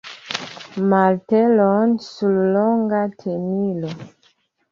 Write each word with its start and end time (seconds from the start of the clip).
martelon 0.91 1.91
sur 2.07 2.35
longa 2.55 3.03
tenilo. 3.21 3.89